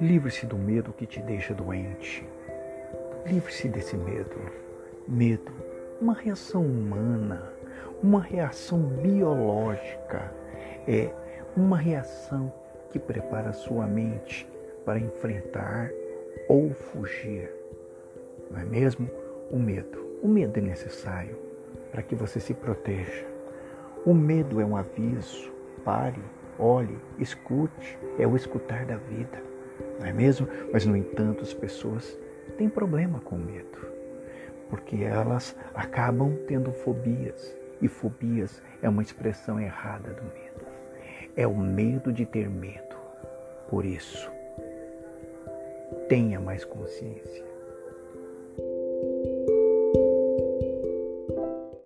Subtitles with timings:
[0.00, 2.22] Livre-se do medo que te deixa doente.
[3.24, 4.36] Livre-se desse medo.
[5.08, 5.50] Medo,
[5.98, 7.50] uma reação humana,
[8.02, 10.34] uma reação biológica.
[10.86, 11.10] É
[11.56, 12.52] uma reação
[12.90, 14.46] que prepara sua mente
[14.84, 15.90] para enfrentar
[16.46, 17.50] ou fugir.
[18.50, 19.08] Não é mesmo?
[19.50, 20.18] O medo.
[20.22, 21.38] O medo é necessário
[21.90, 23.24] para que você se proteja.
[24.04, 25.50] O medo é um aviso.
[25.82, 26.22] Pare,
[26.58, 27.98] olhe, escute.
[28.18, 29.55] É o escutar da vida.
[29.98, 30.48] Não é mesmo?
[30.72, 32.18] Mas, no entanto, as pessoas
[32.56, 33.86] têm problema com medo.
[34.68, 37.54] Porque elas acabam tendo fobias.
[37.80, 40.66] E fobias é uma expressão errada do medo.
[41.36, 42.96] É o medo de ter medo.
[43.68, 44.30] Por isso,
[46.08, 47.55] tenha mais consciência